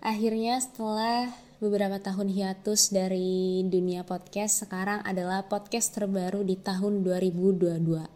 Akhirnya 0.00 0.56
setelah 0.56 1.28
beberapa 1.60 2.00
tahun 2.00 2.32
hiatus 2.32 2.88
dari 2.88 3.60
dunia 3.68 4.00
podcast, 4.00 4.64
sekarang 4.64 5.04
adalah 5.04 5.44
podcast 5.44 5.92
terbaru 5.92 6.40
di 6.40 6.56
tahun 6.56 7.04
2022. 7.04 8.08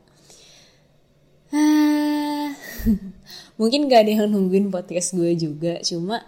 Ah, 1.52 2.56
mungkin 3.60 3.92
gak 3.92 4.08
ada 4.08 4.12
yang 4.16 4.32
nungguin 4.32 4.72
podcast 4.72 5.12
gue 5.12 5.36
juga, 5.36 5.76
cuma 5.84 6.24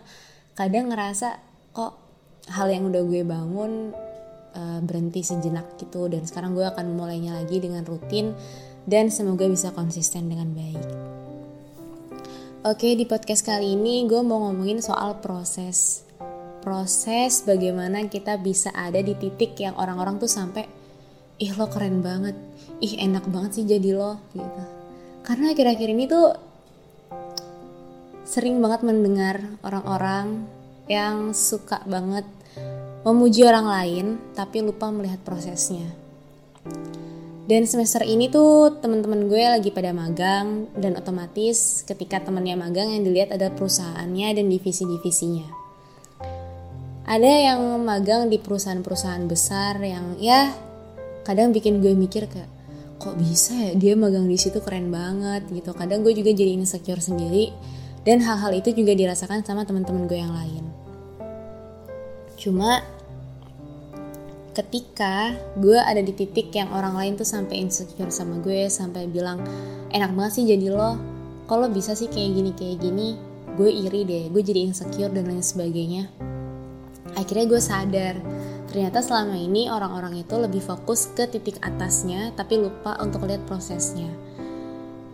kadang 0.52 0.92
ngerasa 0.92 1.40
kok 1.72 2.04
hal 2.52 2.68
yang 2.68 2.92
udah 2.92 3.02
gue 3.08 3.24
bangun 3.24 3.96
uh, 4.52 4.80
berhenti 4.84 5.24
sejenak 5.24 5.80
gitu 5.80 6.12
dan 6.12 6.28
sekarang 6.28 6.52
gue 6.52 6.68
akan 6.68 7.00
mulainya 7.00 7.32
lagi 7.32 7.64
dengan 7.64 7.80
rutin 7.88 8.36
dan 8.84 9.08
semoga 9.08 9.48
bisa 9.48 9.72
konsisten 9.72 10.28
dengan 10.28 10.52
baik. 10.52 10.84
Oke, 12.66 12.98
di 12.98 13.06
podcast 13.06 13.46
kali 13.46 13.78
ini 13.78 14.10
gue 14.10 14.26
mau 14.26 14.42
ngomongin 14.42 14.82
soal 14.82 15.22
proses. 15.22 16.02
Proses 16.66 17.46
bagaimana 17.46 18.02
kita 18.10 18.42
bisa 18.42 18.74
ada 18.74 18.98
di 18.98 19.14
titik 19.14 19.54
yang 19.62 19.78
orang-orang 19.78 20.18
tuh 20.18 20.26
sampai 20.26 20.66
ih 21.38 21.54
lo 21.54 21.70
keren 21.70 22.02
banget. 22.02 22.34
Ih 22.82 22.98
enak 23.06 23.30
banget 23.30 23.62
sih 23.62 23.70
jadi 23.70 23.94
lo 23.94 24.18
gitu. 24.34 24.62
Karena 25.22 25.54
akhir-akhir 25.54 25.88
ini 25.94 26.10
tuh 26.10 26.34
sering 28.26 28.58
banget 28.58 28.82
mendengar 28.82 29.46
orang-orang 29.62 30.50
yang 30.90 31.38
suka 31.38 31.86
banget 31.86 32.26
memuji 33.06 33.46
orang 33.46 33.70
lain 33.70 34.06
tapi 34.34 34.66
lupa 34.66 34.90
melihat 34.90 35.22
prosesnya 35.22 35.86
dan 37.46 37.62
semester 37.62 38.02
ini 38.02 38.26
tuh 38.26 38.82
teman-teman 38.82 39.30
gue 39.30 39.38
lagi 39.38 39.70
pada 39.70 39.94
magang 39.94 40.66
dan 40.74 40.98
otomatis 40.98 41.86
ketika 41.86 42.18
temennya 42.18 42.58
magang 42.58 42.90
yang 42.90 43.06
dilihat 43.06 43.30
ada 43.30 43.54
perusahaannya 43.54 44.34
dan 44.34 44.50
divisi-divisinya. 44.50 45.46
Ada 47.06 47.32
yang 47.54 47.86
magang 47.86 48.26
di 48.26 48.42
perusahaan-perusahaan 48.42 49.30
besar 49.30 49.78
yang 49.78 50.18
ya 50.18 50.50
kadang 51.22 51.54
bikin 51.54 51.78
gue 51.78 51.94
mikir 51.94 52.26
kayak 52.26 52.50
kok 52.98 53.14
bisa 53.14 53.54
ya 53.54 53.72
dia 53.78 53.94
magang 53.94 54.26
di 54.26 54.34
situ? 54.34 54.58
Keren 54.58 54.90
banget 54.90 55.46
gitu. 55.46 55.70
Kadang 55.70 56.02
gue 56.02 56.18
juga 56.18 56.34
jadi 56.34 56.50
insecure 56.50 56.98
sendiri 56.98 57.54
dan 58.02 58.26
hal-hal 58.26 58.58
itu 58.58 58.74
juga 58.74 58.90
dirasakan 58.90 59.46
sama 59.46 59.62
teman-teman 59.62 60.10
gue 60.10 60.18
yang 60.18 60.34
lain. 60.34 60.66
Cuma 62.34 62.82
ketika 64.56 65.36
gue 65.60 65.76
ada 65.76 66.00
di 66.00 66.16
titik 66.16 66.48
yang 66.56 66.72
orang 66.72 66.96
lain 66.96 67.12
tuh 67.20 67.28
sampai 67.28 67.60
insecure 67.60 68.08
sama 68.08 68.40
gue 68.40 68.72
sampai 68.72 69.04
bilang 69.04 69.44
enak 69.92 70.16
banget 70.16 70.32
sih 70.40 70.44
jadi 70.48 70.72
lo 70.72 70.96
kalau 71.44 71.68
bisa 71.68 71.92
sih 71.92 72.08
kayak 72.08 72.30
gini 72.32 72.50
kayak 72.56 72.78
gini? 72.80 73.08
Gue 73.54 73.68
iri 73.68 74.02
deh 74.08 74.24
gue 74.32 74.42
jadi 74.42 74.64
insecure 74.64 75.12
dan 75.12 75.28
lain 75.28 75.44
sebagainya. 75.44 76.08
Akhirnya 77.12 77.46
gue 77.52 77.60
sadar 77.60 78.16
ternyata 78.66 79.04
selama 79.04 79.36
ini 79.36 79.68
orang-orang 79.68 80.24
itu 80.24 80.34
lebih 80.40 80.64
fokus 80.64 81.12
ke 81.12 81.28
titik 81.28 81.60
atasnya 81.60 82.32
tapi 82.32 82.56
lupa 82.56 82.96
untuk 83.04 83.28
lihat 83.28 83.44
prosesnya. 83.44 84.08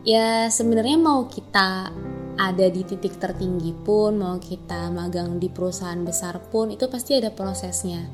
Ya 0.06 0.46
sebenarnya 0.50 0.98
mau 1.02 1.26
kita 1.26 1.90
ada 2.38 2.66
di 2.70 2.82
titik 2.86 3.18
tertinggi 3.18 3.74
pun 3.74 4.22
mau 4.22 4.38
kita 4.38 4.88
magang 4.88 5.36
di 5.42 5.50
perusahaan 5.50 6.00
besar 6.00 6.38
pun 6.48 6.70
itu 6.70 6.86
pasti 6.88 7.18
ada 7.18 7.28
prosesnya 7.28 8.06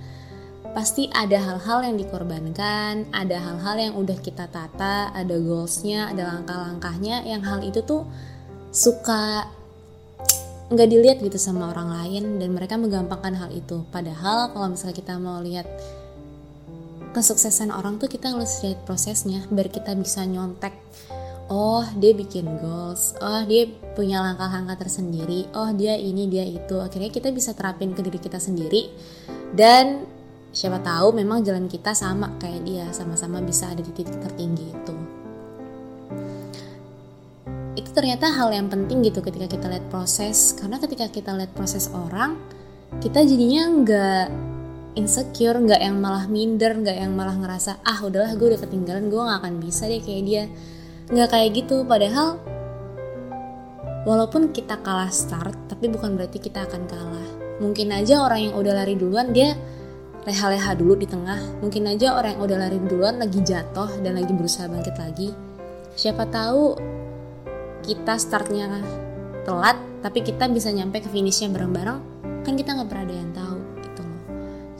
pasti 0.78 1.10
ada 1.10 1.42
hal-hal 1.42 1.90
yang 1.90 1.98
dikorbankan, 1.98 3.10
ada 3.10 3.34
hal-hal 3.34 3.76
yang 3.82 3.94
udah 3.98 4.14
kita 4.22 4.46
tata, 4.46 5.10
ada 5.10 5.34
goalsnya, 5.34 6.06
ada 6.14 6.30
langkah-langkahnya, 6.30 7.26
yang 7.26 7.42
hal 7.42 7.66
itu 7.66 7.82
tuh 7.82 8.06
suka 8.70 9.50
nggak 10.70 10.86
dilihat 10.86 11.18
gitu 11.18 11.34
sama 11.34 11.74
orang 11.74 11.90
lain 11.90 12.38
dan 12.38 12.54
mereka 12.54 12.78
menggampangkan 12.78 13.34
hal 13.34 13.50
itu. 13.50 13.82
Padahal 13.90 14.54
kalau 14.54 14.70
misalnya 14.70 14.94
kita 14.94 15.18
mau 15.18 15.42
lihat 15.42 15.66
kesuksesan 17.10 17.74
orang 17.74 17.98
tuh 17.98 18.06
kita 18.06 18.30
harus 18.30 18.62
lihat 18.62 18.78
prosesnya 18.86 19.50
biar 19.50 19.74
kita 19.74 19.98
bisa 19.98 20.22
nyontek. 20.30 20.78
Oh 21.50 21.82
dia 21.98 22.14
bikin 22.14 22.46
goals. 22.62 23.18
Oh 23.18 23.42
dia 23.50 23.66
punya 23.98 24.22
langkah-langkah 24.22 24.78
tersendiri. 24.86 25.50
Oh 25.58 25.74
dia 25.74 25.98
ini 25.98 26.30
dia 26.30 26.46
itu. 26.46 26.78
Akhirnya 26.78 27.10
kita 27.10 27.34
bisa 27.34 27.50
terapin 27.50 27.98
ke 27.98 28.04
diri 28.06 28.22
kita 28.22 28.38
sendiri 28.38 28.94
dan 29.58 30.17
siapa 30.48 30.80
tahu 30.80 31.12
memang 31.12 31.44
jalan 31.44 31.68
kita 31.68 31.92
sama 31.92 32.32
kayak 32.40 32.64
dia 32.64 32.86
sama-sama 32.90 33.44
bisa 33.44 33.68
ada 33.68 33.84
di 33.84 33.92
titik 33.92 34.16
tertinggi 34.16 34.66
itu. 34.72 34.94
Itu 37.76 37.90
ternyata 37.94 38.32
hal 38.32 38.50
yang 38.50 38.66
penting 38.72 39.04
gitu 39.06 39.20
ketika 39.20 39.46
kita 39.46 39.68
lihat 39.68 39.86
proses 39.92 40.56
karena 40.56 40.80
ketika 40.80 41.06
kita 41.12 41.30
lihat 41.36 41.52
proses 41.52 41.92
orang 41.92 42.34
kita 42.98 43.22
jadinya 43.22 43.62
nggak 43.84 44.26
insecure 44.98 45.60
nggak 45.62 45.78
yang 45.78 46.00
malah 46.02 46.26
minder 46.26 46.74
nggak 46.74 46.96
yang 46.96 47.14
malah 47.14 47.36
ngerasa 47.38 47.84
ah 47.86 47.98
udahlah 48.02 48.34
gue 48.34 48.56
udah 48.56 48.60
ketinggalan 48.66 49.06
gue 49.12 49.20
nggak 49.20 49.38
akan 49.44 49.54
bisa 49.62 49.84
deh 49.86 50.00
kayak 50.00 50.22
dia. 50.24 50.44
Nggak 51.08 51.28
kayak 51.28 51.48
gitu 51.54 51.84
padahal 51.84 52.40
walaupun 54.08 54.50
kita 54.50 54.80
kalah 54.80 55.12
start 55.12 55.54
tapi 55.68 55.92
bukan 55.92 56.16
berarti 56.16 56.40
kita 56.40 56.64
akan 56.64 56.88
kalah. 56.88 57.28
Mungkin 57.62 57.90
aja 57.92 58.24
orang 58.24 58.50
yang 58.50 58.54
udah 58.56 58.72
lari 58.74 58.94
duluan 58.96 59.30
dia 59.30 59.54
leha-leha 60.26 60.74
dulu 60.74 60.98
di 60.98 61.06
tengah. 61.06 61.38
Mungkin 61.62 61.86
aja 61.86 62.18
orang 62.18 62.38
yang 62.38 62.42
udah 62.42 62.58
lari 62.58 62.78
duluan 62.82 63.20
lagi 63.20 63.38
jatuh 63.44 64.00
dan 64.02 64.18
lagi 64.18 64.32
berusaha 64.34 64.66
bangkit 64.66 64.96
lagi. 64.98 65.28
Siapa 65.94 66.26
tahu 66.26 66.74
kita 67.86 68.18
startnya 68.18 68.82
telat 69.46 69.78
tapi 70.02 70.22
kita 70.22 70.46
bisa 70.50 70.70
nyampe 70.74 71.02
ke 71.02 71.08
finishnya 71.10 71.50
bareng-bareng. 71.52 71.98
Kan 72.42 72.54
kita 72.56 72.74
nggak 72.74 72.88
pernah 72.88 73.04
ada 73.06 73.14
yang 73.14 73.32
tahu 73.34 73.58
gitu 73.84 74.00
loh. 74.02 74.22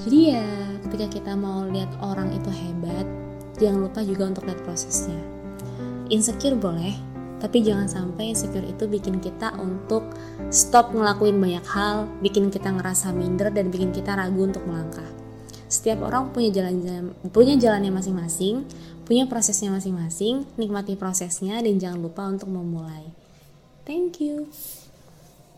Jadi 0.02 0.18
ya 0.34 0.46
ketika 0.88 1.06
kita 1.20 1.32
mau 1.36 1.66
lihat 1.68 1.90
orang 2.00 2.32
itu 2.32 2.48
hebat 2.48 3.06
jangan 3.58 3.90
lupa 3.90 4.00
juga 4.02 4.30
untuk 4.30 4.46
lihat 4.46 4.60
prosesnya. 4.62 5.18
Insecure 6.08 6.56
boleh 6.56 7.08
tapi 7.38 7.62
jangan 7.62 7.86
sampai 7.86 8.34
insecure 8.34 8.66
itu 8.66 8.90
bikin 8.90 9.22
kita 9.22 9.54
untuk 9.62 10.10
stop 10.50 10.90
ngelakuin 10.90 11.38
banyak 11.38 11.62
hal 11.70 12.10
bikin 12.18 12.50
kita 12.50 12.66
ngerasa 12.66 13.14
minder 13.14 13.54
dan 13.54 13.70
bikin 13.70 13.94
kita 13.94 14.18
ragu 14.18 14.42
untuk 14.42 14.66
melangkah 14.66 15.06
setiap 15.68 16.00
orang 16.04 16.32
punya 16.32 16.50
jalan 16.50 17.12
punya 17.28 17.54
jalannya 17.60 17.92
masing-masing, 17.92 18.64
punya 19.04 19.28
prosesnya 19.28 19.68
masing-masing, 19.72 20.48
nikmati 20.56 20.96
prosesnya 20.96 21.60
dan 21.60 21.76
jangan 21.76 22.00
lupa 22.00 22.24
untuk 22.28 22.48
memulai. 22.48 23.12
Thank 23.84 24.20
you. 24.20 24.48